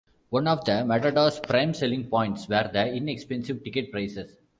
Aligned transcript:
One 0.31 0.47
of 0.47 0.65
the 0.65 0.83
Matadors' 0.83 1.39
prime 1.39 1.75
selling 1.75 2.07
points 2.09 2.49
were 2.49 2.67
the 2.73 2.91
inexpensive 2.91 3.63
ticket 3.63 3.91
prices. 3.91 4.35